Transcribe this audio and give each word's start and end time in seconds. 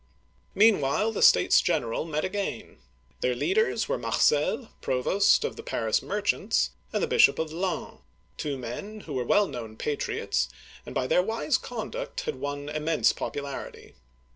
Meanwhile 0.55 1.11
the 1.11 1.21
States 1.21 1.61
General 1.61 2.05
met 2.05 2.25
again. 2.25 2.79
Their 3.19 3.35
leaders 3.35 3.87
were 3.87 3.99
Marcel', 3.99 4.69
provost 4.81 5.43
of 5.45 5.57
the 5.57 5.61
Paris 5.61 6.01
merchants, 6.01 6.71
and 6.91 7.03
the 7.03 7.07
Bishop 7.07 7.37
of 7.37 7.53
Laon, 7.53 7.97
(laN)— 7.99 7.99
two 8.43 8.57
men 8.57 9.01
who 9.01 9.13
were 9.13 9.23
well 9.23 9.47
known 9.47 9.77
patriots, 9.77 10.49
and 10.87 10.95
by 10.95 11.05
their 11.05 11.21
wise 11.21 11.59
conduct 11.59 12.21
had 12.21 12.37
won 12.37 12.67
immense 12.67 13.13
popularity. 13.13 13.93